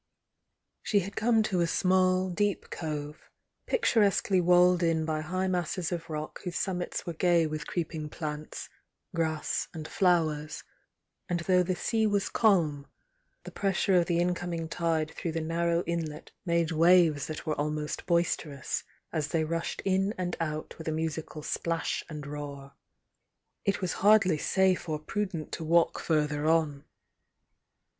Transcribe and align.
She 0.81 1.01
had 1.01 1.15
come 1.15 1.43
to 1.43 1.59
a 1.61 1.67
small, 1.67 2.31
deep 2.31 2.71
cove, 2.71 3.29
picturesquely 3.67 4.41
walled 4.41 4.81
in 4.81 5.05
by 5.05 5.21
high 5.21 5.47
masses 5.47 5.91
of 5.91 6.09
rock 6.09 6.41
whose 6.41 6.55
summit 6.55 7.03
were 7.05 7.13
gay 7.13 7.45
with 7.45 7.67
creeping 7.67 8.09
plants, 8.09 8.67
grass 9.15 9.67
and 9.75 9.87
flowers, 9.87 10.63
and 11.29 11.41
though 11.41 11.61
the 11.61 11.75
sea 11.75 12.07
was 12.07 12.29
calm, 12.29 12.87
the 13.43 13.51
pressure 13.51 13.93
of 13.95 14.07
the 14.07 14.17
incoming 14.17 14.67
tide 14.67 15.11
through 15.11 15.33
the 15.33 15.39
narrow 15.39 15.83
inlet 15.83 16.31
made 16.47 16.71
waves 16.71 17.27
that 17.27 17.45
were 17.45 17.53
almost 17.59 18.07
boisterous, 18.07 18.83
as 19.13 19.27
they 19.27 19.43
rushed 19.43 19.83
in 19.85 20.15
and 20.17 20.35
out 20.39 20.79
with 20.79 20.87
a 20.87 20.91
musical 20.91 21.43
splash 21.43 22.03
and 22.09 22.25
roar. 22.25 22.73
It 23.65 23.81
was 23.81 23.93
hardly 24.01 24.39
safe 24.39 24.89
or 24.89 24.97
prudent 24.97 25.51
to 25.51 25.63
walk 25.63 25.99
further 25.99 26.47
on. 26.47 26.85